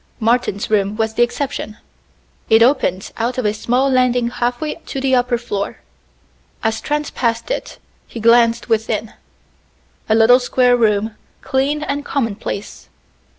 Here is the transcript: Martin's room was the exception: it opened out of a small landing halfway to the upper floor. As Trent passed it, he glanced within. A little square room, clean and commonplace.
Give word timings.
Martin's 0.19 0.67
room 0.71 0.95
was 0.95 1.13
the 1.13 1.21
exception: 1.21 1.77
it 2.49 2.63
opened 2.63 3.11
out 3.17 3.37
of 3.37 3.45
a 3.45 3.53
small 3.53 3.87
landing 3.87 4.31
halfway 4.31 4.73
to 4.73 4.99
the 4.99 5.13
upper 5.13 5.37
floor. 5.37 5.77
As 6.63 6.81
Trent 6.81 7.13
passed 7.13 7.51
it, 7.51 7.77
he 8.07 8.19
glanced 8.19 8.67
within. 8.67 9.13
A 10.09 10.15
little 10.15 10.39
square 10.39 10.75
room, 10.75 11.15
clean 11.43 11.83
and 11.83 12.03
commonplace. 12.03 12.89